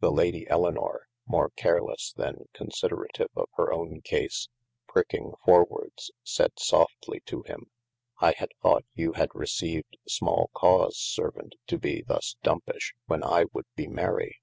[0.00, 4.50] The Lady Elynor (more carelesse then considerative of hir owne case)
[4.86, 7.70] pricking forwardes sayd softly to him,
[8.20, 13.46] I had thought you had received small cause servaunt to be thus dumpish, when I
[13.54, 14.42] would be mery.